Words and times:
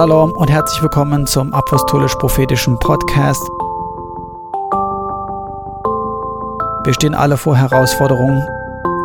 Shalom 0.00 0.32
und 0.32 0.50
herzlich 0.50 0.80
willkommen 0.80 1.26
zum 1.26 1.52
Apostolisch-Prophetischen 1.52 2.78
Podcast. 2.78 3.42
Wir 6.84 6.94
stehen 6.94 7.14
alle 7.14 7.36
vor 7.36 7.54
Herausforderungen, 7.54 8.42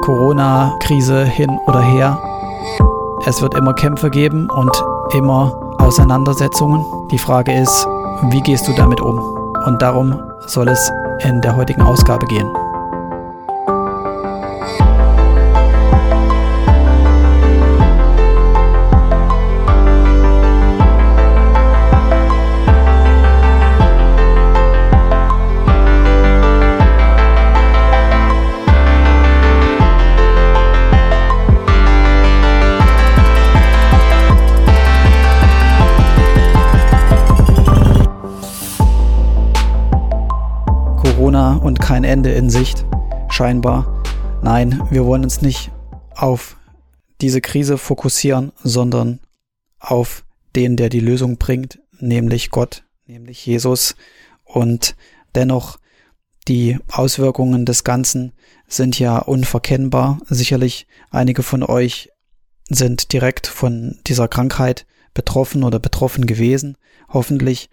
Corona-Krise 0.03 1.25
hin 1.25 1.49
oder 1.67 1.81
her. 1.81 2.17
Es 3.25 3.41
wird 3.41 3.55
immer 3.55 3.73
Kämpfe 3.73 4.09
geben 4.09 4.49
und 4.49 4.71
immer 5.11 5.51
Auseinandersetzungen. 5.79 6.85
Die 7.11 7.19
Frage 7.19 7.51
ist, 7.51 7.85
wie 8.29 8.39
gehst 8.39 8.65
du 8.65 8.71
damit 8.71 9.01
um? 9.01 9.19
Und 9.65 9.81
darum 9.81 10.17
soll 10.47 10.69
es 10.69 10.93
in 11.19 11.41
der 11.41 11.57
heutigen 11.57 11.81
Ausgabe 11.81 12.25
gehen. 12.27 12.49
Kein 41.95 42.03
Ende 42.03 42.33
in 42.33 42.49
Sicht, 42.49 42.83
scheinbar. 43.29 44.03
Nein, 44.43 44.85
wir 44.91 45.05
wollen 45.05 45.23
uns 45.23 45.41
nicht 45.41 45.71
auf 46.13 46.57
diese 47.21 47.39
Krise 47.39 47.77
fokussieren, 47.77 48.51
sondern 48.61 49.21
auf 49.79 50.25
den, 50.57 50.75
der 50.75 50.89
die 50.89 50.99
Lösung 50.99 51.37
bringt, 51.37 51.79
nämlich 51.97 52.51
Gott, 52.51 52.83
nämlich 53.05 53.45
Jesus. 53.45 53.95
Und 54.43 54.97
dennoch, 55.35 55.79
die 56.49 56.79
Auswirkungen 56.91 57.65
des 57.65 57.85
Ganzen 57.85 58.33
sind 58.67 58.99
ja 58.99 59.19
unverkennbar. 59.19 60.19
Sicherlich 60.25 60.87
einige 61.11 61.43
von 61.43 61.63
euch 61.63 62.09
sind 62.67 63.13
direkt 63.13 63.47
von 63.47 63.99
dieser 64.05 64.27
Krankheit 64.27 64.85
betroffen 65.13 65.63
oder 65.63 65.79
betroffen 65.79 66.25
gewesen, 66.25 66.75
hoffentlich. 67.07 67.69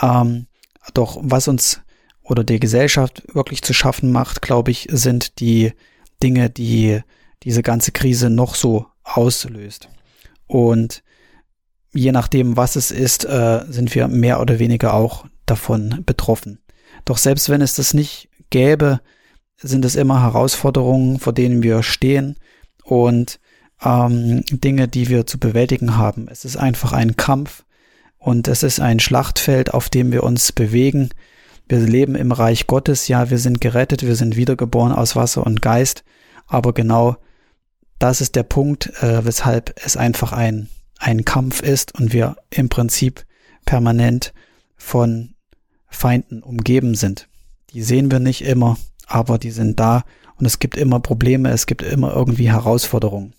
Ähm, 0.00 0.46
doch 0.94 1.18
was 1.20 1.46
uns 1.46 1.82
oder 2.30 2.44
der 2.44 2.60
Gesellschaft 2.60 3.22
wirklich 3.34 3.62
zu 3.62 3.74
schaffen 3.74 4.12
macht, 4.12 4.40
glaube 4.40 4.70
ich, 4.70 4.86
sind 4.90 5.40
die 5.40 5.72
Dinge, 6.22 6.48
die 6.48 7.00
diese 7.42 7.62
ganze 7.62 7.90
Krise 7.90 8.30
noch 8.30 8.54
so 8.54 8.86
auslöst. 9.02 9.88
Und 10.46 11.02
je 11.92 12.12
nachdem, 12.12 12.56
was 12.56 12.76
es 12.76 12.92
ist, 12.92 13.24
äh, 13.24 13.64
sind 13.68 13.94
wir 13.96 14.06
mehr 14.06 14.40
oder 14.40 14.60
weniger 14.60 14.94
auch 14.94 15.26
davon 15.44 16.02
betroffen. 16.06 16.60
Doch 17.04 17.18
selbst 17.18 17.48
wenn 17.48 17.62
es 17.62 17.74
das 17.74 17.94
nicht 17.94 18.28
gäbe, 18.50 19.00
sind 19.56 19.84
es 19.84 19.96
immer 19.96 20.22
Herausforderungen, 20.22 21.18
vor 21.18 21.32
denen 21.32 21.64
wir 21.64 21.82
stehen 21.82 22.36
und 22.84 23.40
ähm, 23.82 24.44
Dinge, 24.50 24.86
die 24.86 25.08
wir 25.08 25.26
zu 25.26 25.38
bewältigen 25.38 25.96
haben. 25.96 26.28
Es 26.30 26.44
ist 26.44 26.56
einfach 26.56 26.92
ein 26.92 27.16
Kampf 27.16 27.64
und 28.18 28.46
es 28.46 28.62
ist 28.62 28.78
ein 28.78 29.00
Schlachtfeld, 29.00 29.74
auf 29.74 29.88
dem 29.88 30.12
wir 30.12 30.22
uns 30.22 30.52
bewegen 30.52 31.10
wir 31.70 31.78
leben 31.78 32.16
im 32.16 32.32
Reich 32.32 32.66
Gottes, 32.66 33.06
ja, 33.06 33.30
wir 33.30 33.38
sind 33.38 33.60
gerettet, 33.60 34.04
wir 34.04 34.16
sind 34.16 34.34
wiedergeboren 34.34 34.92
aus 34.92 35.14
Wasser 35.14 35.46
und 35.46 35.62
Geist, 35.62 36.02
aber 36.48 36.72
genau 36.72 37.16
das 38.00 38.20
ist 38.20 38.34
der 38.34 38.42
Punkt, 38.42 38.88
äh, 39.02 39.24
weshalb 39.24 39.74
es 39.84 39.96
einfach 39.96 40.32
ein, 40.32 40.68
ein 40.98 41.24
Kampf 41.24 41.62
ist 41.62 41.94
und 41.94 42.12
wir 42.12 42.36
im 42.50 42.68
Prinzip 42.70 43.24
permanent 43.66 44.32
von 44.76 45.34
Feinden 45.86 46.42
umgeben 46.42 46.96
sind. 46.96 47.28
Die 47.72 47.82
sehen 47.82 48.10
wir 48.10 48.18
nicht 48.18 48.42
immer, 48.42 48.76
aber 49.06 49.38
die 49.38 49.52
sind 49.52 49.78
da 49.78 50.04
und 50.38 50.46
es 50.46 50.58
gibt 50.58 50.76
immer 50.76 50.98
Probleme, 50.98 51.50
es 51.50 51.66
gibt 51.66 51.82
immer 51.82 52.12
irgendwie 52.12 52.50
Herausforderungen. 52.50 53.34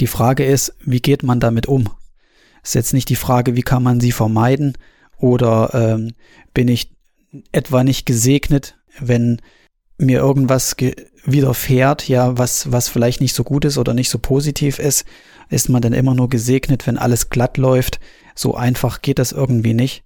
Die 0.00 0.06
Frage 0.06 0.44
ist, 0.46 0.74
wie 0.80 1.00
geht 1.00 1.22
man 1.22 1.38
damit 1.38 1.66
um? 1.66 1.90
Ist 2.62 2.74
jetzt 2.74 2.94
nicht 2.94 3.10
die 3.10 3.16
Frage, 3.16 3.56
wie 3.56 3.62
kann 3.62 3.82
man 3.82 4.00
sie 4.00 4.12
vermeiden 4.12 4.78
oder 5.18 5.74
ähm, 5.74 6.14
bin 6.54 6.68
ich 6.68 6.92
etwa 7.52 7.84
nicht 7.84 8.06
gesegnet, 8.06 8.76
wenn 8.98 9.40
mir 9.98 10.18
irgendwas 10.18 10.76
widerfährt, 11.24 12.08
ja, 12.08 12.36
was, 12.36 12.72
was 12.72 12.88
vielleicht 12.88 13.20
nicht 13.20 13.34
so 13.34 13.44
gut 13.44 13.64
ist 13.64 13.78
oder 13.78 13.94
nicht 13.94 14.10
so 14.10 14.18
positiv 14.18 14.78
ist, 14.78 15.04
ist 15.48 15.68
man 15.68 15.82
dann 15.82 15.92
immer 15.92 16.14
nur 16.14 16.28
gesegnet, 16.28 16.86
wenn 16.86 16.98
alles 16.98 17.30
glatt 17.30 17.58
läuft. 17.58 18.00
So 18.34 18.54
einfach 18.54 19.02
geht 19.02 19.18
das 19.18 19.32
irgendwie 19.32 19.74
nicht. 19.74 20.02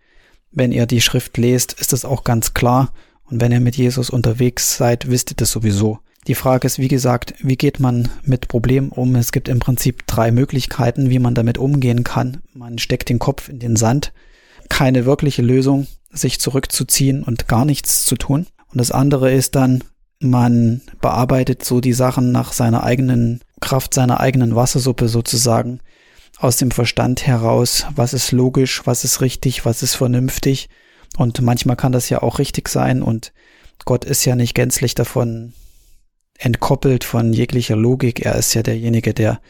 Wenn 0.51 0.73
ihr 0.73 0.87
die 0.87 1.01
Schrift 1.01 1.37
lest, 1.39 1.73
ist 1.81 1.93
das 1.93 2.05
auch 2.05 2.25
ganz 2.25 2.55
klar. 2.55 2.93
Und 3.25 3.41
wenn 3.41 3.53
ihr 3.53 3.61
mit 3.61 3.77
Jesus 3.77 4.11
unterwegs 4.11 4.77
seid, 4.77 5.11
wisst 5.11 5.33
ihr 5.33 5.37
das 5.37 5.51
sowieso. 5.51 5.99
Die 6.27 6.35
Frage 6.35 6.67
ist, 6.67 6.79
wie 6.79 6.89
gesagt, 6.89 7.35
wie 7.39 7.57
geht 7.57 7.79
man 7.79 8.09
mit 8.23 8.49
Problemen 8.49 8.91
um? 8.91 9.15
Es 9.15 9.31
gibt 9.31 9.49
im 9.49 9.61
Prinzip 9.61 10.07
drei 10.07 10.33
Möglichkeiten, 10.33 11.09
wie 11.09 11.21
man 11.21 11.35
damit 11.35 11.57
umgehen 11.57 12.03
kann. 12.03 12.43
Man 12.53 12.79
steckt 12.79 13.09
den 13.09 13.21
Kopf 13.21 13.49
in 13.49 13.61
den 13.61 13.77
Sand. 13.77 14.13
Keine 14.69 15.05
wirkliche 15.07 15.43
Lösung 15.43 15.87
sich 16.11 16.41
zurückzuziehen 16.41 17.23
und 17.23 17.49
gar 17.49 17.65
nichts 17.65 18.05
zu 18.05 18.17
tun. 18.17 18.47
Und 18.69 18.79
das 18.79 18.91
andere 18.91 19.33
ist 19.33 19.55
dann, 19.55 19.85
man 20.19 20.81
bearbeitet 21.01 21.65
so 21.65 21.81
die 21.81 21.93
Sachen 21.93 22.33
nach 22.33 22.53
seiner 22.53 22.83
eigenen 22.83 23.41
Kraft, 23.61 23.95
seiner 23.95 24.21
eigenen 24.21 24.55
Wassersuppe 24.55 25.09
sozusagen, 25.09 25.81
aus 26.39 26.57
dem 26.59 26.71
Verstand 26.71 27.27
heraus, 27.27 27.87
was 27.95 28.13
ist 28.13 28.33
logisch, 28.33 28.83
was 28.85 29.05
ist 29.05 29.21
richtig, 29.21 29.65
was 29.65 29.83
ist 29.83 29.95
vernünftig. 29.95 30.69
Und 31.17 31.41
manchmal 31.41 31.77
kann 31.77 31.93
das 31.93 32.11
ja 32.11 32.23
auch 32.23 32.39
richtig 32.39 32.69
sein 32.69 33.03
und 33.03 33.33
Gott 33.85 34.05
ist 34.05 34.25
ja 34.25 34.37
nicht 34.37 34.55
gänzlich 34.55 34.95
davon 34.95 35.55
entkoppelt 36.39 37.05
von 37.05 37.33
jeglicher 37.33 37.77
Logik. 37.77 38.25
Er 38.25 38.35
ist 38.35 38.55
ja 38.55 38.63
derjenige, 38.63 39.15
der 39.15 39.41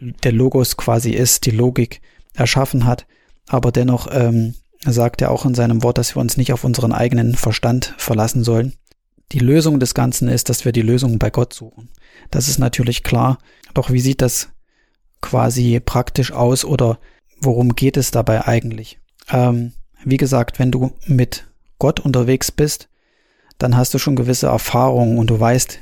der 0.00 0.32
Logos 0.32 0.76
quasi 0.76 1.10
ist, 1.10 1.46
die 1.46 1.50
Logik 1.50 2.00
erschaffen 2.34 2.84
hat. 2.84 3.06
Aber 3.48 3.72
dennoch 3.72 4.08
ähm, 4.10 4.54
sagt 4.84 5.22
er 5.22 5.30
auch 5.30 5.44
in 5.44 5.54
seinem 5.54 5.82
Wort, 5.82 5.98
dass 5.98 6.16
wir 6.16 6.20
uns 6.20 6.36
nicht 6.36 6.52
auf 6.52 6.64
unseren 6.64 6.92
eigenen 6.92 7.34
Verstand 7.34 7.94
verlassen 7.98 8.44
sollen. 8.44 8.74
Die 9.32 9.38
Lösung 9.38 9.80
des 9.80 9.94
Ganzen 9.94 10.28
ist, 10.28 10.48
dass 10.48 10.64
wir 10.64 10.72
die 10.72 10.82
Lösung 10.82 11.18
bei 11.18 11.30
Gott 11.30 11.52
suchen. 11.52 11.90
Das 12.30 12.48
ist 12.48 12.58
natürlich 12.58 13.02
klar. 13.02 13.38
Doch 13.72 13.90
wie 13.90 14.00
sieht 14.00 14.22
das 14.22 14.48
quasi 15.20 15.80
praktisch 15.80 16.32
aus 16.32 16.64
oder 16.64 16.98
worum 17.40 17.74
geht 17.74 17.96
es 17.96 18.10
dabei 18.10 18.46
eigentlich? 18.46 18.98
Ähm, 19.30 19.72
wie 20.04 20.18
gesagt, 20.18 20.58
wenn 20.58 20.70
du 20.70 20.92
mit 21.06 21.46
Gott 21.78 22.00
unterwegs 22.00 22.52
bist, 22.52 22.88
dann 23.58 23.76
hast 23.76 23.94
du 23.94 23.98
schon 23.98 24.16
gewisse 24.16 24.46
Erfahrungen 24.46 25.18
und 25.18 25.30
du 25.30 25.40
weißt 25.40 25.78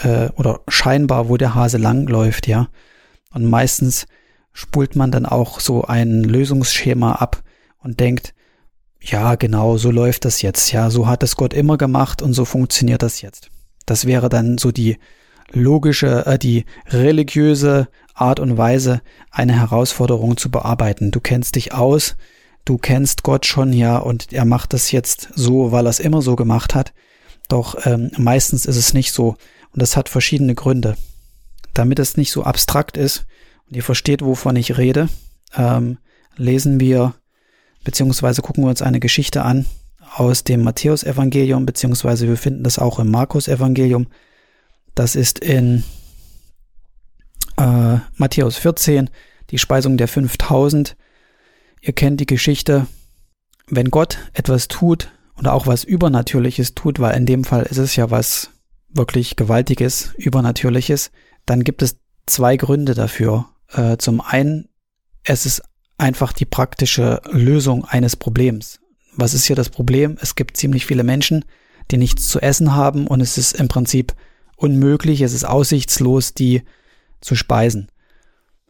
äh, 0.00 0.28
oder 0.36 0.60
scheinbar, 0.68 1.28
wo 1.28 1.36
der 1.36 1.54
Hase 1.54 1.78
langläuft, 1.78 2.46
ja. 2.46 2.68
Und 3.32 3.48
meistens 3.48 4.06
spult 4.52 4.96
man 4.96 5.10
dann 5.10 5.26
auch 5.26 5.60
so 5.60 5.84
ein 5.84 6.22
Lösungsschema 6.22 7.12
ab, 7.12 7.42
und 7.82 8.00
denkt, 8.00 8.34
ja, 9.00 9.34
genau, 9.34 9.76
so 9.76 9.90
läuft 9.90 10.24
das 10.24 10.42
jetzt. 10.42 10.72
Ja, 10.72 10.90
so 10.90 11.06
hat 11.06 11.22
es 11.22 11.36
Gott 11.36 11.52
immer 11.52 11.76
gemacht 11.76 12.22
und 12.22 12.32
so 12.32 12.44
funktioniert 12.44 13.02
das 13.02 13.20
jetzt. 13.20 13.50
Das 13.84 14.06
wäre 14.06 14.28
dann 14.28 14.58
so 14.58 14.70
die 14.70 14.98
logische, 15.50 16.24
äh, 16.26 16.38
die 16.38 16.64
religiöse 16.88 17.88
Art 18.14 18.38
und 18.38 18.56
Weise, 18.56 19.02
eine 19.30 19.58
Herausforderung 19.58 20.36
zu 20.36 20.50
bearbeiten. 20.50 21.10
Du 21.10 21.20
kennst 21.20 21.56
dich 21.56 21.74
aus, 21.74 22.16
du 22.64 22.78
kennst 22.78 23.24
Gott 23.24 23.46
schon, 23.46 23.72
ja, 23.72 23.98
und 23.98 24.32
er 24.32 24.44
macht 24.44 24.72
das 24.72 24.92
jetzt 24.92 25.30
so, 25.34 25.72
weil 25.72 25.86
er 25.86 25.90
es 25.90 26.00
immer 26.00 26.22
so 26.22 26.36
gemacht 26.36 26.74
hat. 26.74 26.92
Doch 27.48 27.86
ähm, 27.86 28.12
meistens 28.16 28.66
ist 28.66 28.76
es 28.76 28.94
nicht 28.94 29.12
so. 29.12 29.30
Und 29.72 29.82
das 29.82 29.96
hat 29.96 30.08
verschiedene 30.08 30.54
Gründe. 30.54 30.96
Damit 31.74 31.98
es 31.98 32.16
nicht 32.16 32.30
so 32.30 32.44
abstrakt 32.44 32.96
ist 32.96 33.26
und 33.68 33.76
ihr 33.76 33.82
versteht, 33.82 34.22
wovon 34.22 34.56
ich 34.56 34.78
rede, 34.78 35.08
ähm, 35.56 35.98
lesen 36.36 36.80
wir 36.80 37.14
beziehungsweise 37.84 38.42
gucken 38.42 38.64
wir 38.64 38.70
uns 38.70 38.82
eine 38.82 39.00
Geschichte 39.00 39.42
an 39.42 39.66
aus 40.14 40.44
dem 40.44 40.62
Matthäusevangelium, 40.62 41.66
beziehungsweise 41.66 42.28
wir 42.28 42.36
finden 42.36 42.64
das 42.64 42.78
auch 42.78 42.98
im 42.98 43.10
Markus-Evangelium. 43.10 44.08
Das 44.94 45.16
ist 45.16 45.38
in 45.38 45.84
äh, 47.56 47.98
Matthäus 48.16 48.56
14, 48.56 49.10
die 49.50 49.58
Speisung 49.58 49.96
der 49.96 50.08
5000. 50.08 50.96
Ihr 51.80 51.92
kennt 51.92 52.20
die 52.20 52.26
Geschichte. 52.26 52.86
Wenn 53.68 53.90
Gott 53.90 54.18
etwas 54.34 54.68
tut 54.68 55.10
oder 55.38 55.54
auch 55.54 55.66
was 55.66 55.84
Übernatürliches 55.84 56.74
tut, 56.74 57.00
weil 57.00 57.16
in 57.16 57.26
dem 57.26 57.44
Fall 57.44 57.62
ist 57.62 57.78
es 57.78 57.96
ja 57.96 58.10
was 58.10 58.50
wirklich 58.90 59.36
Gewaltiges, 59.36 60.12
Übernatürliches, 60.16 61.10
dann 61.46 61.64
gibt 61.64 61.80
es 61.82 61.96
zwei 62.26 62.56
Gründe 62.56 62.94
dafür. 62.94 63.46
Äh, 63.72 63.96
zum 63.98 64.20
einen, 64.20 64.68
es 65.24 65.46
ist 65.46 65.62
einfach 65.98 66.32
die 66.32 66.44
praktische 66.44 67.20
Lösung 67.30 67.84
eines 67.84 68.16
Problems. 68.16 68.80
Was 69.14 69.34
ist 69.34 69.44
hier 69.44 69.56
das 69.56 69.68
Problem? 69.68 70.16
Es 70.20 70.34
gibt 70.34 70.56
ziemlich 70.56 70.86
viele 70.86 71.04
Menschen, 71.04 71.44
die 71.90 71.96
nichts 71.96 72.28
zu 72.28 72.40
essen 72.40 72.74
haben 72.74 73.06
und 73.06 73.20
es 73.20 73.38
ist 73.38 73.52
im 73.52 73.68
Prinzip 73.68 74.14
unmöglich, 74.56 75.20
es 75.20 75.32
ist 75.32 75.44
aussichtslos, 75.44 76.34
die 76.34 76.62
zu 77.20 77.34
speisen. 77.34 77.90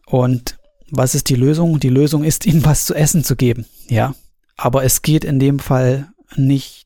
Und 0.05 0.57
Was 0.95 1.15
ist 1.15 1.29
die 1.29 1.35
Lösung? 1.35 1.79
Die 1.79 1.89
Lösung 1.89 2.23
ist, 2.23 2.45
ihnen 2.47 2.65
was 2.65 2.85
zu 2.85 2.93
essen 2.93 3.23
zu 3.23 3.35
geben. 3.35 3.65
Ja. 3.87 4.13
Aber 4.57 4.83
es 4.83 5.01
geht 5.01 5.23
in 5.23 5.39
dem 5.39 5.57
Fall 5.57 6.09
nicht 6.35 6.85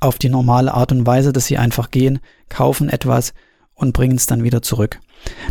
auf 0.00 0.18
die 0.18 0.28
normale 0.28 0.74
Art 0.74 0.90
und 0.90 1.06
Weise, 1.06 1.32
dass 1.32 1.46
sie 1.46 1.56
einfach 1.56 1.90
gehen, 1.90 2.18
kaufen 2.48 2.88
etwas 2.88 3.34
und 3.74 3.92
bringen 3.92 4.16
es 4.16 4.26
dann 4.26 4.42
wieder 4.42 4.62
zurück. 4.62 5.00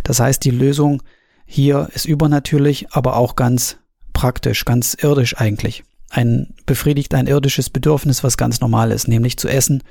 Das 0.04 0.20
heißt, 0.20 0.44
die 0.44 0.50
Lösung 0.50 1.02
hier 1.46 1.88
ist 1.94 2.04
übernatürlich, 2.04 2.92
aber 2.92 3.16
auch 3.16 3.36
ganz 3.36 3.78
praktisch, 4.12 4.64
ganz 4.64 4.94
irdisch 4.94 5.36
eigentlich. 5.38 5.84
Ein 6.10 6.54
befriedigt 6.66 7.14
ein 7.14 7.26
irdisches 7.26 7.70
Bedürfnis, 7.70 8.24
was 8.24 8.36
ganz 8.36 8.60
normal 8.60 8.90
ist, 8.90 9.08
nämlich 9.08 9.38
zu 9.38 9.48
essen. 9.48 9.82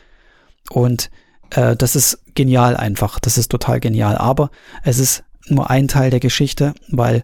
Und 0.69 1.09
äh, 1.51 1.75
das 1.75 1.95
ist 1.95 2.19
genial 2.35 2.75
einfach. 2.75 3.19
Das 3.19 3.37
ist 3.37 3.49
total 3.49 3.79
genial. 3.79 4.17
Aber 4.17 4.51
es 4.83 4.99
ist 4.99 5.23
nur 5.47 5.69
ein 5.69 5.87
Teil 5.87 6.09
der 6.09 6.19
Geschichte, 6.19 6.73
weil 6.89 7.23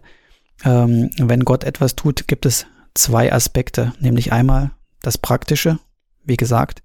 ähm, 0.64 1.10
wenn 1.18 1.44
Gott 1.44 1.64
etwas 1.64 1.96
tut, 1.96 2.28
gibt 2.28 2.46
es 2.46 2.66
zwei 2.94 3.32
Aspekte, 3.32 3.92
nämlich 3.98 4.32
einmal 4.32 4.70
das 5.00 5.18
Praktische, 5.18 5.78
wie 6.24 6.36
gesagt, 6.36 6.82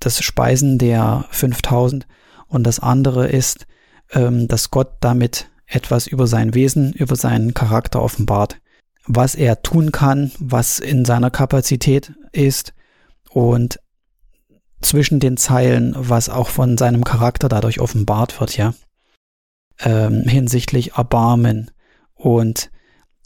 das 0.00 0.22
Speisen 0.22 0.78
der 0.78 1.26
5000 1.30 2.06
und 2.48 2.64
das 2.64 2.80
andere 2.80 3.28
ist, 3.28 3.66
ähm, 4.12 4.48
dass 4.48 4.70
Gott 4.70 4.94
damit 5.00 5.48
etwas 5.74 6.06
über 6.06 6.26
sein 6.26 6.54
Wesen, 6.54 6.92
über 6.92 7.16
seinen 7.16 7.54
Charakter 7.54 8.02
offenbart, 8.02 8.58
was 9.06 9.34
er 9.34 9.62
tun 9.62 9.90
kann, 9.92 10.30
was 10.38 10.78
in 10.78 11.04
seiner 11.04 11.30
Kapazität 11.30 12.12
ist 12.32 12.74
und 13.30 13.80
zwischen 14.80 15.20
den 15.20 15.36
Zeilen, 15.36 15.94
was 15.96 16.28
auch 16.28 16.48
von 16.48 16.76
seinem 16.76 17.04
Charakter 17.04 17.48
dadurch 17.48 17.80
offenbart 17.80 18.40
wird, 18.40 18.56
ja, 18.56 18.74
ähm, 19.80 20.24
hinsichtlich 20.24 20.94
Erbarmen 20.94 21.70
und 22.14 22.70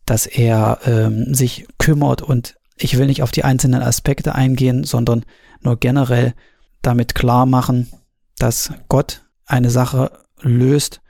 dass 0.05 0.27
er 0.27 0.81
ähm, 0.87 1.35
sich 1.35 1.67
kümmert 1.79 2.23
und 2.23 2.57
ich 2.77 2.99
will 2.99 3.07
nicht 3.07 3.23
auf 3.23 3.33
die 3.33 3.45
einzelnen 3.45 3.83
Aspekte 3.83 4.35
eingehen, 4.35 4.85
sondern 4.85 5.25
nur 5.63 5.79
generell 5.79 6.35
damit 6.83 7.15
klar 7.15 7.47
machen, 7.47 7.89
dass 8.39 8.73
Gott 8.89 9.25
eine 9.47 9.71
Sache 9.71 10.13
löst 10.43 11.01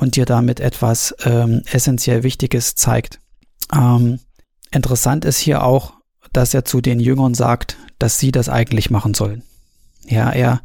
und 0.00 0.16
dir 0.16 0.24
damit 0.24 0.60
etwas 0.60 1.14
ähm, 1.24 1.62
essentiell 1.70 2.22
Wichtiges 2.22 2.74
zeigt. 2.74 3.20
Ähm, 3.72 4.18
interessant 4.70 5.26
ist 5.26 5.38
hier 5.38 5.62
auch, 5.62 5.92
dass 6.32 6.54
er 6.54 6.64
zu 6.64 6.80
den 6.80 7.00
Jüngern 7.00 7.34
sagt, 7.34 7.76
dass 7.98 8.18
sie 8.18 8.32
das 8.32 8.48
eigentlich 8.48 8.90
machen 8.90 9.12
sollen. 9.12 9.42
Ja, 10.06 10.30
er 10.30 10.62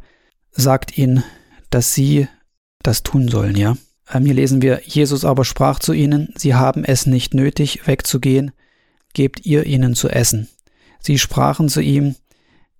sagt 0.52 0.96
ihnen, 0.96 1.22
dass 1.68 1.92
sie 1.92 2.28
das 2.82 3.02
tun 3.02 3.28
sollen, 3.28 3.56
ja. 3.56 3.76
Ähm, 4.10 4.24
hier 4.24 4.34
lesen 4.34 4.62
wir, 4.62 4.80
Jesus 4.84 5.24
aber 5.24 5.44
sprach 5.44 5.80
zu 5.80 5.92
ihnen, 5.92 6.32
sie 6.36 6.54
haben 6.54 6.82
es 6.84 7.06
nicht 7.06 7.34
nötig, 7.34 7.86
wegzugehen, 7.86 8.52
gebt 9.12 9.44
ihr 9.44 9.66
ihnen 9.66 9.94
zu 9.94 10.08
essen. 10.08 10.48
Sie 10.98 11.18
sprachen 11.18 11.68
zu 11.68 11.82
ihm, 11.82 12.14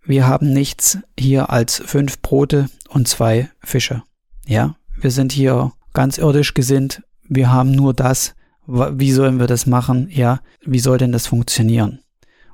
wir 0.05 0.27
haben 0.27 0.53
nichts 0.53 0.99
hier 1.19 1.51
als 1.51 1.83
fünf 1.85 2.23
Brote 2.23 2.71
und 2.89 3.09
zwei 3.09 3.51
Fische. 3.63 4.05
Ja, 4.47 4.77
wir 4.99 5.11
sind 5.11 5.33
hier 5.33 5.73
ganz 5.97 6.19
irdisch 6.19 6.55
gesinnt, 6.55 7.03
wir 7.29 7.51
haben 7.51 7.73
nur 7.73 7.95
das, 7.95 8.35
wie 8.67 9.13
sollen 9.13 9.41
wir 9.41 9.47
das 9.47 9.67
machen? 9.67 10.09
Ja, 10.11 10.41
wie 10.65 10.79
soll 10.79 10.99
denn 10.99 11.11
das 11.11 11.27
funktionieren? 11.27 12.01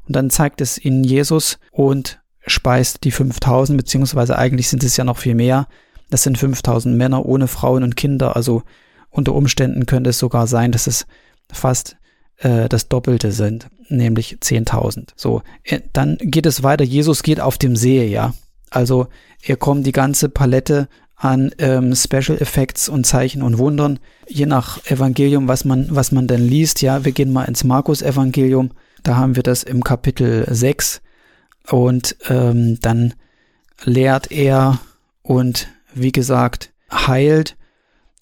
Und 0.06 0.16
dann 0.16 0.30
zeigt 0.30 0.60
es 0.60 0.82
ihnen 0.82 1.04
Jesus 1.04 1.58
und 1.72 2.20
speist 2.46 3.04
die 3.04 3.10
5000, 3.10 3.76
beziehungsweise 3.76 4.38
eigentlich 4.38 4.68
sind 4.68 4.84
es 4.84 4.96
ja 4.96 5.04
noch 5.04 5.18
viel 5.18 5.34
mehr. 5.34 5.66
Das 6.08 6.22
sind 6.22 6.38
5000 6.38 6.96
Männer 6.96 7.26
ohne 7.26 7.48
Frauen 7.48 7.82
und 7.82 7.96
Kinder. 7.96 8.36
Also 8.36 8.62
unter 9.10 9.34
Umständen 9.34 9.86
könnte 9.86 10.10
es 10.10 10.18
sogar 10.18 10.46
sein, 10.46 10.70
dass 10.70 10.86
es 10.86 11.06
fast 11.52 11.96
äh, 12.38 12.68
das 12.68 12.88
Doppelte 12.88 13.32
sind, 13.32 13.68
nämlich 13.88 14.38
10.000. 14.40 15.08
So, 15.16 15.42
äh, 15.64 15.80
dann 15.92 16.16
geht 16.20 16.46
es 16.46 16.62
weiter. 16.62 16.84
Jesus 16.84 17.22
geht 17.22 17.40
auf 17.40 17.58
dem 17.58 17.74
See, 17.74 18.06
ja. 18.06 18.34
Also 18.70 19.08
er 19.42 19.56
kommt 19.56 19.84
die 19.86 19.92
ganze 19.92 20.28
Palette 20.28 20.88
an 21.22 21.52
ähm, 21.58 21.94
Special 21.94 22.36
Effects 22.38 22.88
und 22.88 23.06
Zeichen 23.06 23.42
und 23.42 23.58
Wundern, 23.58 24.00
je 24.26 24.46
nach 24.46 24.84
Evangelium, 24.86 25.46
was 25.46 25.64
man, 25.64 25.86
was 25.88 26.10
man 26.10 26.26
denn 26.26 26.44
liest. 26.44 26.82
Ja, 26.82 27.04
wir 27.04 27.12
gehen 27.12 27.32
mal 27.32 27.44
ins 27.44 27.62
Markus-Evangelium. 27.62 28.72
Da 29.04 29.16
haben 29.16 29.36
wir 29.36 29.44
das 29.44 29.62
im 29.62 29.84
Kapitel 29.84 30.44
6 30.52 31.00
und 31.70 32.16
ähm, 32.28 32.80
dann 32.80 33.14
lehrt 33.84 34.32
er 34.32 34.80
und 35.22 35.68
wie 35.94 36.10
gesagt 36.10 36.72
heilt 36.90 37.56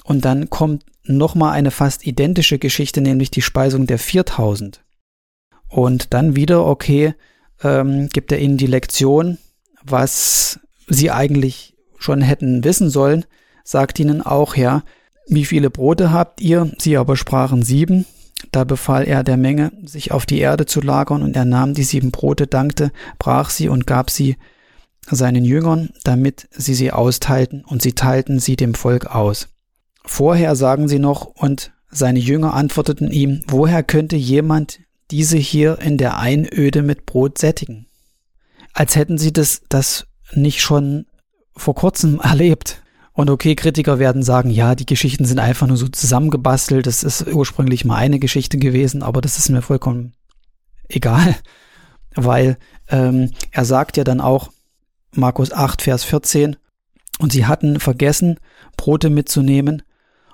und 0.04 0.26
dann 0.26 0.50
kommt 0.50 0.84
nochmal 1.04 1.52
eine 1.52 1.70
fast 1.70 2.06
identische 2.06 2.58
Geschichte, 2.58 3.00
nämlich 3.00 3.30
die 3.30 3.42
Speisung 3.42 3.86
der 3.86 3.98
4000. 3.98 4.84
Und 5.68 6.12
dann 6.12 6.36
wieder, 6.36 6.66
okay, 6.66 7.14
ähm, 7.62 8.10
gibt 8.10 8.30
er 8.30 8.40
ihnen 8.40 8.58
die 8.58 8.66
Lektion, 8.66 9.38
was 9.82 10.60
sie 10.86 11.10
eigentlich 11.10 11.70
schon 12.00 12.22
hätten 12.22 12.64
wissen 12.64 12.90
sollen, 12.90 13.24
sagt 13.62 14.00
ihnen 14.00 14.22
auch, 14.22 14.56
ja, 14.56 14.82
wie 15.28 15.44
viele 15.44 15.70
Brote 15.70 16.10
habt 16.10 16.40
ihr? 16.40 16.72
Sie 16.78 16.96
aber 16.96 17.16
sprachen 17.16 17.62
sieben. 17.62 18.06
Da 18.52 18.64
befahl 18.64 19.04
er 19.04 19.22
der 19.22 19.36
Menge, 19.36 19.70
sich 19.84 20.10
auf 20.10 20.26
die 20.26 20.40
Erde 20.40 20.66
zu 20.66 20.80
lagern, 20.80 21.22
und 21.22 21.36
er 21.36 21.44
nahm 21.44 21.74
die 21.74 21.84
sieben 21.84 22.10
Brote, 22.10 22.46
dankte, 22.46 22.90
brach 23.18 23.50
sie 23.50 23.68
und 23.68 23.86
gab 23.86 24.10
sie 24.10 24.36
seinen 25.08 25.44
Jüngern, 25.44 25.90
damit 26.04 26.48
sie 26.50 26.74
sie 26.74 26.90
austeilten, 26.90 27.64
und 27.64 27.82
sie 27.82 27.92
teilten 27.92 28.40
sie 28.40 28.56
dem 28.56 28.74
Volk 28.74 29.06
aus. 29.06 29.48
Vorher 30.04 30.56
sagen 30.56 30.88
sie 30.88 30.98
noch, 30.98 31.26
und 31.26 31.72
seine 31.90 32.18
Jünger 32.18 32.54
antworteten 32.54 33.10
ihm, 33.10 33.42
woher 33.46 33.82
könnte 33.82 34.16
jemand 34.16 34.80
diese 35.10 35.36
hier 35.36 35.78
in 35.80 35.98
der 35.98 36.18
Einöde 36.18 36.82
mit 36.82 37.04
Brot 37.04 37.38
sättigen? 37.38 37.86
Als 38.72 38.96
hätten 38.96 39.18
sie 39.18 39.32
das, 39.32 39.62
das 39.68 40.06
nicht 40.32 40.60
schon 40.60 41.06
vor 41.60 41.74
kurzem 41.74 42.20
erlebt. 42.22 42.82
Und 43.12 43.28
okay, 43.28 43.54
Kritiker 43.54 43.98
werden 43.98 44.22
sagen, 44.22 44.50
ja, 44.50 44.74
die 44.74 44.86
Geschichten 44.86 45.24
sind 45.24 45.38
einfach 45.38 45.66
nur 45.66 45.76
so 45.76 45.88
zusammengebastelt. 45.88 46.86
Das 46.86 47.02
ist 47.02 47.26
ursprünglich 47.26 47.84
mal 47.84 47.96
eine 47.96 48.18
Geschichte 48.18 48.56
gewesen, 48.56 49.02
aber 49.02 49.20
das 49.20 49.36
ist 49.36 49.50
mir 49.50 49.62
vollkommen 49.62 50.14
egal, 50.88 51.36
weil 52.14 52.56
ähm, 52.88 53.30
er 53.50 53.64
sagt 53.64 53.96
ja 53.96 54.04
dann 54.04 54.20
auch, 54.20 54.50
Markus 55.12 55.52
8, 55.52 55.82
Vers 55.82 56.04
14, 56.04 56.56
und 57.18 57.32
sie 57.32 57.46
hatten 57.46 57.80
vergessen, 57.80 58.38
Brote 58.76 59.10
mitzunehmen 59.10 59.82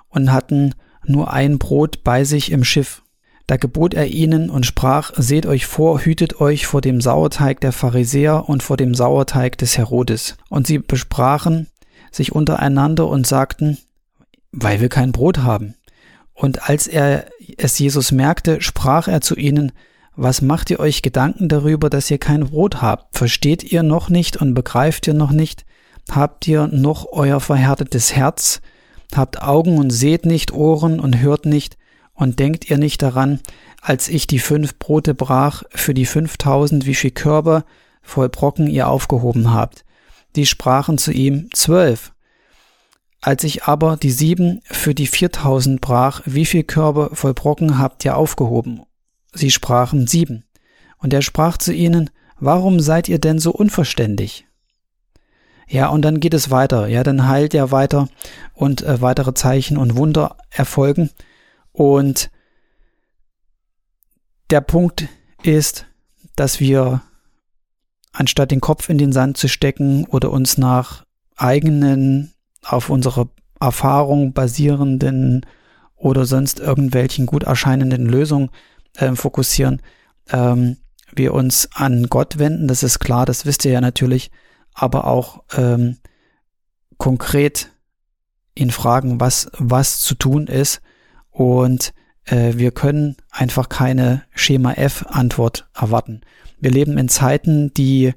und 0.07 0.31
hatten 0.31 0.73
nur 1.03 1.33
ein 1.33 1.57
Brot 1.57 2.03
bei 2.03 2.23
sich 2.23 2.51
im 2.51 2.63
Schiff. 2.63 3.03
Da 3.47 3.55
gebot 3.55 3.93
er 3.93 4.07
ihnen 4.07 4.49
und 4.49 4.65
sprach, 4.65 5.11
seht 5.15 5.45
euch 5.45 5.65
vor, 5.65 6.01
hütet 6.01 6.41
euch 6.41 6.67
vor 6.67 6.81
dem 6.81 6.99
Sauerteig 6.99 7.61
der 7.61 7.71
Pharisäer 7.71 8.49
und 8.49 8.61
vor 8.61 8.75
dem 8.75 8.93
Sauerteig 8.93 9.57
des 9.57 9.77
Herodes. 9.77 10.35
Und 10.49 10.67
sie 10.67 10.79
besprachen 10.79 11.67
sich 12.11 12.33
untereinander 12.33 13.07
und 13.07 13.25
sagten, 13.25 13.77
weil 14.51 14.81
wir 14.81 14.89
kein 14.89 15.13
Brot 15.13 15.39
haben. 15.39 15.75
Und 16.33 16.69
als 16.69 16.87
er 16.87 17.25
es 17.57 17.79
Jesus 17.79 18.11
merkte, 18.11 18.61
sprach 18.61 19.07
er 19.07 19.21
zu 19.21 19.35
ihnen, 19.35 19.71
was 20.15 20.41
macht 20.41 20.69
ihr 20.69 20.79
euch 20.79 21.01
Gedanken 21.01 21.47
darüber, 21.47 21.89
dass 21.89 22.11
ihr 22.11 22.17
kein 22.17 22.41
Brot 22.41 22.81
habt? 22.81 23.17
Versteht 23.17 23.63
ihr 23.63 23.83
noch 23.83 24.09
nicht 24.09 24.35
und 24.35 24.55
begreift 24.55 25.07
ihr 25.07 25.13
noch 25.13 25.31
nicht? 25.31 25.65
Habt 26.11 26.47
ihr 26.47 26.67
noch 26.67 27.07
euer 27.11 27.39
verhärtetes 27.39 28.15
Herz? 28.15 28.61
Habt 29.15 29.41
Augen 29.41 29.77
und 29.77 29.91
seht 29.91 30.25
nicht, 30.25 30.51
Ohren 30.51 30.99
und 30.99 31.21
hört 31.21 31.45
nicht? 31.45 31.77
Und 32.17 32.39
denkt 32.39 32.69
ihr 32.69 32.79
nicht 32.79 33.03
daran, 33.03 33.39
als 33.79 34.09
ich 34.09 34.25
die 34.25 34.39
fünf 34.39 34.79
Brote 34.79 35.13
brach 35.13 35.63
für 35.69 35.93
die 35.93 36.07
fünftausend, 36.07 36.87
wie 36.87 36.95
viel 36.95 37.11
Körper 37.11 37.63
voll 38.01 38.27
Brocken 38.27 38.65
ihr 38.67 38.87
aufgehoben 38.87 39.53
habt? 39.53 39.85
Die 40.35 40.47
sprachen 40.47 40.97
zu 40.97 41.11
ihm, 41.11 41.49
zwölf. 41.53 42.13
Als 43.21 43.43
ich 43.43 43.65
aber 43.65 43.97
die 43.97 44.09
sieben 44.09 44.61
für 44.63 44.95
die 44.95 45.05
viertausend 45.05 45.79
brach, 45.79 46.21
wie 46.25 46.45
viel 46.45 46.63
Körper 46.63 47.11
voll 47.13 47.35
Brocken 47.35 47.77
habt 47.77 48.03
ihr 48.03 48.17
aufgehoben? 48.17 48.81
Sie 49.33 49.51
sprachen 49.51 50.07
sieben. 50.07 50.43
Und 50.97 51.13
er 51.13 51.21
sprach 51.21 51.57
zu 51.57 51.71
ihnen, 51.71 52.09
Warum 52.39 52.79
seid 52.79 53.09
ihr 53.09 53.19
denn 53.19 53.39
so 53.39 53.51
unverständig? 53.51 54.45
Ja, 55.67 55.89
und 55.89 56.03
dann 56.03 56.19
geht 56.19 56.33
es 56.33 56.49
weiter. 56.49 56.87
Ja, 56.87 57.03
dann 57.03 57.27
heilt 57.27 57.53
er 57.53 57.71
weiter 57.71 58.07
und 58.53 58.81
äh, 58.81 59.01
weitere 59.01 59.33
Zeichen 59.33 59.77
und 59.77 59.95
Wunder 59.97 60.37
erfolgen. 60.49 61.09
Und 61.77 62.31
der 64.49 64.61
Punkt 64.61 65.07
ist, 65.43 65.85
dass 66.35 66.59
wir 66.59 67.03
anstatt 68.11 68.49
den 68.49 68.61
Kopf 68.61 68.89
in 68.89 68.97
den 68.97 69.11
Sand 69.11 69.37
zu 69.37 69.47
stecken 69.47 70.05
oder 70.05 70.31
uns 70.31 70.57
nach 70.57 71.05
eigenen, 71.35 72.33
auf 72.63 72.89
unsere 72.89 73.29
Erfahrung 73.59 74.33
basierenden 74.33 75.45
oder 75.95 76.25
sonst 76.25 76.59
irgendwelchen 76.59 77.27
gut 77.27 77.43
erscheinenden 77.43 78.07
Lösungen 78.07 78.49
äh, 78.95 79.13
fokussieren, 79.13 79.83
ähm, 80.29 80.77
wir 81.13 81.35
uns 81.35 81.69
an 81.75 82.07
Gott 82.09 82.39
wenden, 82.39 82.67
das 82.67 82.81
ist 82.81 82.97
klar, 82.97 83.27
das 83.27 83.45
wisst 83.45 83.65
ihr 83.65 83.71
ja 83.71 83.81
natürlich, 83.81 84.31
aber 84.73 85.05
auch 85.05 85.43
ähm, 85.55 85.97
konkret 86.97 87.69
ihn 88.55 88.71
fragen, 88.71 89.19
was, 89.19 89.51
was 89.59 89.99
zu 89.99 90.15
tun 90.15 90.47
ist 90.47 90.81
und 91.37 91.93
äh, 92.25 92.53
wir 92.55 92.71
können 92.71 93.15
einfach 93.29 93.69
keine 93.69 94.23
Schema 94.33 94.73
F-Antwort 94.73 95.69
erwarten. 95.75 96.21
Wir 96.59 96.71
leben 96.71 96.97
in 96.97 97.09
Zeiten, 97.09 97.71
die 97.75 98.13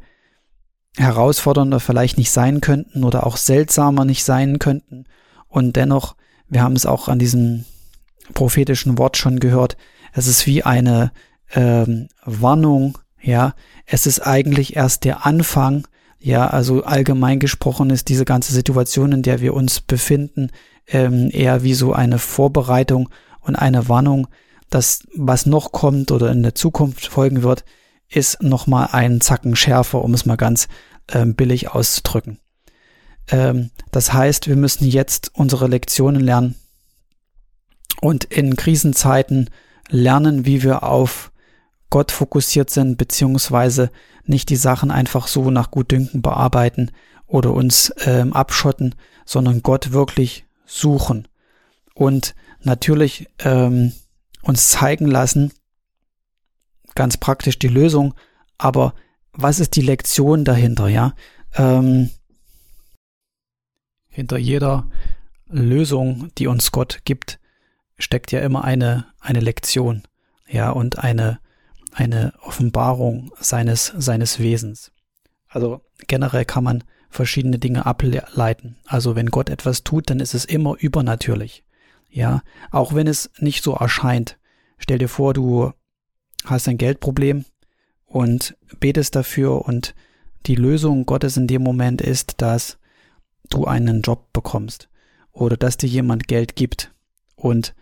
herausfordernder 0.97 1.81
vielleicht 1.81 2.17
nicht 2.17 2.31
sein 2.31 2.63
könnten 2.63 3.05
oder 3.05 3.27
auch 3.27 3.37
seltsamer 3.37 4.07
nicht 4.07 4.25
sein 4.25 4.59
könnten. 4.59 5.05
Und 5.49 5.77
dennoch, 5.77 6.17
wir 6.49 6.63
haben 6.63 6.77
es 6.77 6.87
auch 6.87 7.09
an 7.09 7.19
diesem 7.19 7.67
prophetischen 8.33 8.97
Wort 8.97 9.19
schon 9.19 9.39
gehört, 9.39 9.77
es 10.15 10.27
ist 10.27 10.47
wie 10.47 10.63
eine 10.63 11.13
ähm, 11.53 12.09
Warnung, 12.25 12.97
ja, 13.21 13.55
es 13.85 14.07
ist 14.07 14.21
eigentlich 14.21 14.77
erst 14.77 15.05
der 15.05 15.27
Anfang, 15.27 15.87
ja, 16.19 16.47
also 16.47 16.85
allgemein 16.85 17.39
gesprochen 17.39 17.91
ist 17.91 18.09
diese 18.09 18.25
ganze 18.25 18.55
Situation, 18.55 19.13
in 19.13 19.23
der 19.23 19.43
wir 19.43 19.53
uns 19.53 19.83
befinden, 19.83 20.51
ähm, 20.93 21.31
eher 21.33 21.63
wie 21.63 21.75
so 21.75 21.93
eine 21.93 22.19
Vorbereitung 22.19 23.09
und 23.41 23.57
eine 23.57 23.89
Warnung, 23.89 24.29
dass 24.69 25.07
was 25.15 25.47
noch 25.47 25.73
kommt 25.73 26.11
oder 26.11 26.31
in 26.31 26.43
der 26.43 26.55
Zukunft 26.55 27.07
folgen 27.07 27.43
wird, 27.43 27.65
ist 28.09 28.43
nochmal 28.43 28.89
ein 28.93 29.21
Zacken 29.21 29.57
schärfer, 29.57 30.03
um 30.03 30.15
es 30.15 30.27
mal 30.27 30.37
ganz 30.37 30.69
ähm, 31.13 31.35
billig 31.35 31.71
auszudrücken. 31.71 32.39
Ähm, 33.29 33.71
das 33.93 34.13
heißt, 34.13 34.49
wir 34.49 34.57
müssen 34.57 34.87
jetzt 34.87 35.31
unsere 35.35 35.67
Lektionen 35.69 36.21
lernen 36.21 36.57
und 38.01 38.25
in 38.25 38.57
Krisenzeiten 38.57 39.51
lernen, 39.89 40.47
wie 40.47 40.63
wir 40.63 40.83
auf 40.83 41.33
Gott 41.91 42.13
fokussiert 42.13 42.71
sind, 42.71 42.97
beziehungsweise 42.97 43.91
nicht 44.25 44.49
die 44.49 44.57
Sachen 44.57 44.91
einfach 44.91 45.27
so 45.27 45.51
nach 45.51 45.71
Gutdünken 45.71 46.23
bearbeiten 46.23 46.93
oder 47.27 47.53
uns 47.53 47.93
ähm, 48.05 48.33
abschotten, 48.33 48.95
sondern 49.25 49.63
Gott 49.63 49.93
wirklich 49.93 50.45
suchen 50.71 51.29
und 51.95 52.35
natürlich 52.63 53.29
ähm, 53.41 53.93
uns 54.43 54.71
zeigen 54.71 55.07
lassen, 55.07 55.53
ganz 56.95 57.17
praktisch 57.17 57.59
die 57.59 57.69
Lösung, 57.69 58.15
aber 58.59 58.95
was 59.33 59.61
ist 59.61 59.77
die 59.77 59.83
Lektion 59.83 60.45
dahinter, 60.45 60.89
ja? 60.89 61.15
Ähm, 61.55 62.11
hinter 64.09 64.39
jeder 64.39 64.89
Lösung, 65.47 66.31
die 66.39 66.47
uns 66.47 66.73
Gott 66.73 67.01
gibt, 67.05 67.39
steckt 67.99 68.33
ja 68.33 68.41
immer 68.41 68.65
eine, 68.65 69.07
eine 69.21 69.41
Lektion, 69.41 70.03
ja, 70.49 70.71
und 70.71 70.99
eine, 70.99 71.41
eine 71.93 72.33
Offenbarung 72.43 73.33
seines, 73.41 73.93
seines 73.97 74.39
Wesens. 74.39 74.93
Also 75.49 75.81
generell 76.07 76.45
kann 76.45 76.65
man 76.65 76.85
verschiedene 77.11 77.59
Dinge 77.59 77.87
ableiten. 77.87 78.77
Also 78.87 79.17
wenn 79.17 79.27
Gott 79.27 79.51
etwas 79.51 79.85
tut, 79.85 80.09
dann 80.09 80.21
ist 80.21 80.35
es 80.35 80.45
immer 80.45 80.77
übernatürlich. 80.79 81.65
Ja, 82.09 82.43
auch 82.71 82.95
wenn 82.95 83.07
es 83.07 83.31
nicht 83.39 83.63
so 83.63 83.75
erscheint. 83.75 84.39
Stell 84.79 84.99
dir 84.99 85.09
vor, 85.09 85.35
du 85.35 85.73
hast 86.45 86.69
ein 86.69 86.79
Geldproblem 86.79 87.45
und 88.07 88.57
betest 88.79 89.15
dafür 89.15 89.67
und 89.67 89.95
die 90.47 90.55
Lösung 90.55 91.05
Gottes 91.07 91.37
in 91.37 91.47
dem 91.47 91.63
Moment 91.63 92.01
ist, 92.01 92.41
dass 92.41 92.79
du 93.51 93.67
einen 93.67 94.01
Job 94.01 94.33
bekommst 94.33 94.89
oder 95.33 95.57
dass 95.57 95.77
dir 95.77 95.89
jemand 95.89 96.29
Geld 96.29 96.57
gibt 96.57 96.93
und 97.37 97.75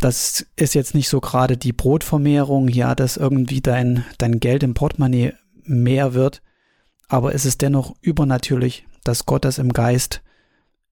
das 0.00 0.46
ist 0.56 0.74
jetzt 0.74 0.94
nicht 0.94 1.08
so 1.08 1.20
gerade 1.20 1.56
die 1.56 1.72
Brotvermehrung, 1.72 2.68
ja, 2.68 2.94
dass 2.94 3.16
irgendwie 3.16 3.60
dein, 3.60 4.04
dein 4.18 4.38
Geld 4.38 4.62
im 4.62 4.74
Portemonnaie 4.74 5.34
mehr 5.64 6.14
wird, 6.14 6.40
aber 7.08 7.34
es 7.34 7.44
ist 7.44 7.62
dennoch 7.62 7.96
übernatürlich, 8.00 8.86
dass 9.02 9.26
Gott 9.26 9.44
das 9.44 9.58
im 9.58 9.72
Geist 9.72 10.22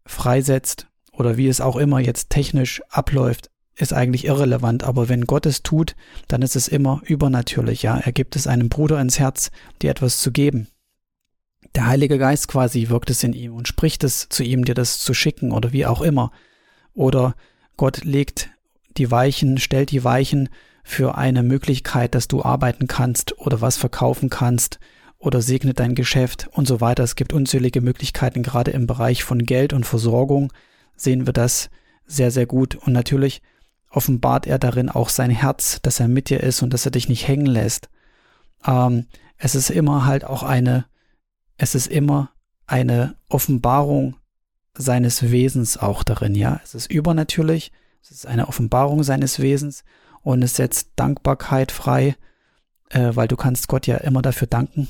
freisetzt 0.06 0.86
oder 1.12 1.36
wie 1.36 1.48
es 1.48 1.60
auch 1.60 1.76
immer 1.76 2.00
jetzt 2.00 2.30
technisch 2.30 2.82
abläuft, 2.88 3.50
ist 3.74 3.92
eigentlich 3.92 4.24
irrelevant, 4.24 4.84
aber 4.84 5.08
wenn 5.10 5.26
Gott 5.26 5.44
es 5.44 5.62
tut, 5.62 5.94
dann 6.28 6.40
ist 6.40 6.56
es 6.56 6.66
immer 6.66 7.02
übernatürlich, 7.04 7.82
ja. 7.82 7.98
Er 7.98 8.12
gibt 8.12 8.34
es 8.34 8.46
einem 8.46 8.70
Bruder 8.70 9.00
ins 9.00 9.18
Herz, 9.18 9.50
dir 9.82 9.90
etwas 9.90 10.20
zu 10.20 10.32
geben. 10.32 10.68
Der 11.74 11.86
Heilige 11.86 12.16
Geist 12.16 12.48
quasi 12.48 12.88
wirkt 12.88 13.10
es 13.10 13.22
in 13.22 13.34
ihm 13.34 13.54
und 13.54 13.68
spricht 13.68 14.02
es 14.02 14.30
zu 14.30 14.42
ihm, 14.42 14.64
dir 14.64 14.74
das 14.74 15.00
zu 15.00 15.12
schicken 15.12 15.52
oder 15.52 15.72
wie 15.72 15.84
auch 15.84 16.00
immer. 16.00 16.32
Oder 16.94 17.34
Gott 17.76 18.02
legt 18.04 18.48
die 18.96 19.10
Weichen, 19.10 19.58
stellt 19.58 19.90
die 19.90 20.04
Weichen 20.04 20.48
für 20.82 21.18
eine 21.18 21.42
Möglichkeit, 21.42 22.14
dass 22.14 22.28
du 22.28 22.42
arbeiten 22.42 22.86
kannst 22.86 23.38
oder 23.38 23.60
was 23.60 23.76
verkaufen 23.76 24.30
kannst 24.30 24.78
oder 25.18 25.40
segnet 25.40 25.80
dein 25.80 25.94
Geschäft 25.94 26.48
und 26.52 26.68
so 26.68 26.80
weiter. 26.80 27.02
Es 27.02 27.16
gibt 27.16 27.32
unzählige 27.32 27.80
Möglichkeiten, 27.80 28.42
gerade 28.42 28.70
im 28.70 28.86
Bereich 28.86 29.24
von 29.24 29.44
Geld 29.44 29.72
und 29.72 29.86
Versorgung 29.86 30.52
sehen 30.94 31.26
wir 31.26 31.32
das 31.32 31.70
sehr, 32.06 32.30
sehr 32.30 32.46
gut. 32.46 32.74
Und 32.74 32.92
natürlich 32.92 33.42
offenbart 33.90 34.46
er 34.46 34.58
darin 34.58 34.88
auch 34.88 35.08
sein 35.08 35.30
Herz, 35.30 35.80
dass 35.82 36.00
er 36.00 36.08
mit 36.08 36.28
dir 36.28 36.42
ist 36.42 36.62
und 36.62 36.72
dass 36.72 36.84
er 36.84 36.92
dich 36.92 37.08
nicht 37.08 37.26
hängen 37.28 37.46
lässt. 37.46 37.88
Ähm, 38.66 39.06
es 39.38 39.54
ist 39.54 39.70
immer 39.70 40.04
halt 40.04 40.24
auch 40.24 40.42
eine, 40.42 40.86
es 41.56 41.74
ist 41.74 41.86
immer 41.86 42.30
eine 42.66 43.16
Offenbarung 43.28 44.16
seines 44.74 45.30
Wesens 45.30 45.78
auch 45.78 46.02
darin, 46.02 46.34
ja. 46.34 46.60
Es 46.62 46.74
ist 46.74 46.90
übernatürlich, 46.90 47.72
es 48.02 48.10
ist 48.10 48.26
eine 48.26 48.48
Offenbarung 48.48 49.02
seines 49.02 49.40
Wesens 49.40 49.84
und 50.22 50.42
es 50.42 50.56
setzt 50.56 50.90
Dankbarkeit 50.96 51.72
frei, 51.72 52.16
äh, 52.90 53.10
weil 53.14 53.28
du 53.28 53.36
kannst 53.36 53.68
Gott 53.68 53.86
ja 53.86 53.96
immer 53.98 54.22
dafür 54.22 54.46
danken, 54.46 54.88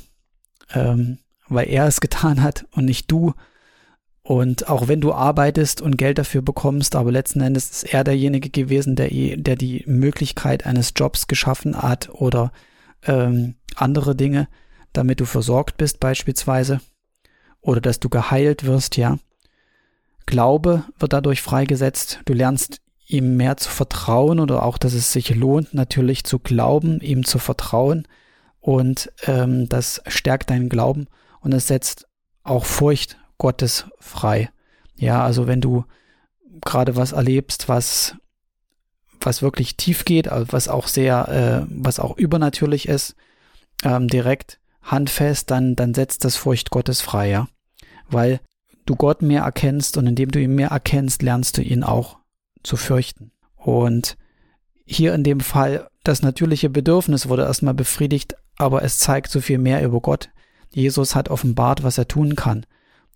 ähm, 0.75 1.19
weil 1.49 1.69
er 1.69 1.87
es 1.87 2.01
getan 2.01 2.43
hat 2.43 2.67
und 2.73 2.85
nicht 2.85 3.11
du. 3.11 3.35
Und 4.23 4.69
auch 4.69 4.89
wenn 4.89 5.01
du 5.01 5.13
arbeitest 5.13 5.81
und 5.81 5.99
Geld 5.99 6.19
dafür 6.19 6.43
bekommst, 6.43 6.97
aber 6.97 7.13
letzten 7.13 7.41
Endes 7.41 7.71
ist 7.71 7.95
er 7.95 8.03
derjenige 8.03 8.51
gewesen, 8.51 8.97
der, 8.97 9.09
der 9.09 9.55
die 9.55 9.85
Möglichkeit 9.87 10.67
eines 10.67 10.93
Jobs 10.97 11.29
geschaffen 11.29 11.81
hat 11.81 12.11
oder 12.11 12.51
ähm, 13.05 13.55
andere 13.77 14.17
Dinge, 14.17 14.49
damit 14.93 15.21
du 15.21 15.27
versorgt 15.27 15.77
bist 15.77 16.01
beispielsweise 16.01 16.81
oder 17.61 17.81
dass 17.81 18.01
du 18.01 18.09
geheilt 18.09 18.65
wirst, 18.65 18.97
ja. 18.97 19.19
Glaube 20.25 20.83
wird 20.99 21.13
dadurch 21.13 21.41
freigesetzt. 21.41 22.21
Du 22.25 22.33
lernst 22.33 22.81
ihm 23.07 23.37
mehr 23.37 23.57
zu 23.57 23.71
vertrauen 23.71 24.41
oder 24.41 24.65
auch, 24.65 24.79
dass 24.79 24.93
es 24.93 25.13
sich 25.13 25.35
lohnt, 25.35 25.73
natürlich 25.73 26.25
zu 26.25 26.41
glauben, 26.41 27.01
ihm 27.01 27.25
zu 27.25 27.39
vertrauen. 27.39 28.09
Und 28.67 29.13
ähm, 29.29 29.69
das 29.69 30.03
stärkt 30.09 30.51
deinen 30.51 30.69
Glauben 30.69 31.07
und 31.41 31.53
es 31.53 31.69
setzt 31.69 32.09
auch 32.43 32.65
Furcht 32.65 33.17
Gottes 33.39 33.87
frei. 34.01 34.51
Ja, 34.97 35.25
also 35.25 35.47
wenn 35.47 35.61
du 35.61 35.85
gerade 36.63 36.97
was 36.97 37.13
erlebst, 37.13 37.69
was 37.69 38.17
was 39.21 39.41
wirklich 39.41 39.77
tief 39.77 40.05
geht, 40.05 40.27
also 40.27 40.53
was 40.53 40.67
auch 40.67 40.89
sehr, 40.89 41.29
äh, 41.29 41.73
was 41.81 42.01
auch 42.01 42.17
übernatürlich 42.17 42.89
ist, 42.89 43.15
ähm, 43.85 44.09
direkt 44.09 44.59
handfest, 44.83 45.53
dann 45.53 45.77
dann 45.77 45.95
setzt 45.95 46.25
das 46.25 46.35
Furcht 46.35 46.71
Gottes 46.71 47.01
frei, 47.01 47.31
ja, 47.31 47.47
weil 48.09 48.41
du 48.85 48.97
Gott 48.97 49.23
mehr 49.23 49.43
erkennst 49.43 49.97
und 49.97 50.09
indem 50.09 50.33
du 50.33 50.41
ihn 50.41 50.57
mehr 50.57 50.71
erkennst, 50.71 51.23
lernst 51.23 51.57
du 51.57 51.63
ihn 51.63 51.85
auch 51.85 52.19
zu 52.65 52.77
fürchten. 52.77 53.31
Und 53.55 54.17
hier 54.85 55.15
in 55.15 55.23
dem 55.23 55.39
Fall 55.39 55.89
das 56.03 56.23
natürliche 56.23 56.69
Bedürfnis 56.69 57.29
wurde 57.29 57.45
erstmal 57.45 57.75
befriedigt, 57.75 58.35
aber 58.59 58.83
es 58.83 58.99
zeigt 58.99 59.31
so 59.31 59.41
viel 59.41 59.59
mehr 59.59 59.83
über 59.85 60.01
Gott. 60.01 60.31
Jesus 60.73 61.15
hat 61.15 61.29
offenbart, 61.29 61.83
was 61.83 61.99
er 61.99 62.09
tun 62.09 62.37
kann. 62.37 62.67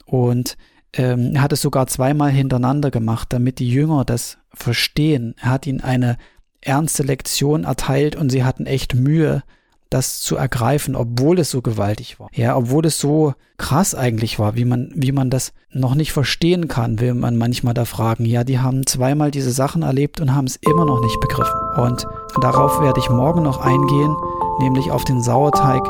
Und 0.07 0.57
ähm, 0.95 1.33
er 1.35 1.43
hat 1.43 1.53
es 1.53 1.63
sogar 1.63 1.87
zweimal 1.87 2.31
hintereinander 2.31 2.91
gemacht, 2.91 3.29
damit 3.33 3.59
die 3.59 3.71
Jünger 3.71 4.05
das 4.05 4.39
verstehen. 4.53 5.35
Er 5.41 5.51
hat 5.51 5.67
ihnen 5.67 5.81
eine 5.81 6.17
ernste 6.61 7.03
Lektion 7.03 7.65
erteilt 7.65 8.17
und 8.17 8.31
sie 8.31 8.45
hatten 8.45 8.67
echt 8.67 8.95
Mühe, 8.95 9.43
das 9.89 10.21
zu 10.21 10.37
ergreifen, 10.37 10.95
obwohl 10.95 11.41
es 11.41 11.51
so 11.51 11.63
gewaltig 11.63 12.21
war. 12.21 12.29
Ja, 12.33 12.57
obwohl 12.57 12.87
es 12.87 13.01
so 13.01 13.35
krass 13.59 13.95
eigentlich 13.95 14.39
war, 14.39 14.55
wie 14.55 14.65
man, 14.65 14.93
wie 14.95 15.11
man 15.11 15.31
das 15.31 15.53
noch 15.73 15.97
nicht 15.97 16.13
verstehen 16.13 16.69
kann, 16.69 17.01
will 17.01 17.15
man 17.15 17.37
manchmal 17.37 17.75
da 17.75 17.85
fragen. 17.85 18.25
Ja, 18.25 18.45
die 18.45 18.61
haben 18.61 18.87
zweimal 18.87 19.33
diese 19.33 19.51
Sachen 19.51 19.83
erlebt 19.83 20.21
und 20.21 20.35
haben 20.35 20.47
es 20.47 20.57
immer 20.57 20.85
noch 20.85 21.03
nicht 21.03 21.19
begriffen. 21.21 21.61
Und 21.77 22.07
darauf 22.41 22.81
werde 22.81 23.01
ich 23.01 23.11
morgen 23.11 23.43
noch 23.43 23.59
eingehen, 23.59 24.15
nämlich 24.59 24.91
auf 24.91 25.05
den 25.05 25.21
Sauerteig 25.21 25.83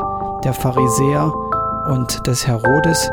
der 0.43 0.53
Pharisäer 0.53 1.31
und 1.89 2.27
des 2.27 2.47
Herodes 2.47 3.09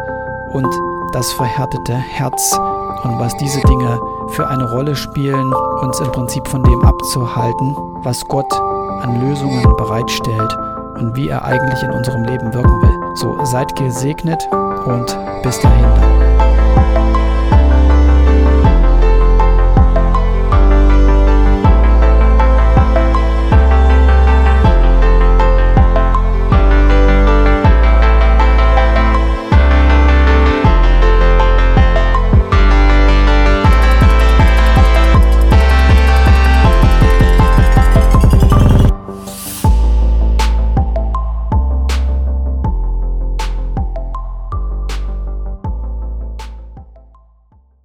und 0.52 0.69
das 1.12 1.33
verhärtete 1.33 1.95
Herz 1.95 2.59
und 3.05 3.19
was 3.19 3.37
diese 3.37 3.61
Dinge 3.61 4.00
für 4.28 4.47
eine 4.47 4.71
Rolle 4.71 4.95
spielen, 4.95 5.52
uns 5.81 6.00
im 6.00 6.12
Prinzip 6.12 6.47
von 6.49 6.62
dem 6.62 6.83
abzuhalten, 6.83 7.76
was 8.02 8.25
Gott 8.26 8.52
an 9.02 9.21
Lösungen 9.21 9.62
bereitstellt 9.76 10.57
und 10.97 11.17
wie 11.17 11.28
er 11.28 11.45
eigentlich 11.45 11.83
in 11.83 11.93
unserem 11.93 12.25
Leben 12.25 12.52
wirken 12.52 12.83
will. 12.83 13.17
So, 13.17 13.45
seid 13.45 13.75
gesegnet 13.76 14.43
und 14.87 15.17
bis 15.43 15.61
dahin 15.61 15.85
dann. 15.95 16.27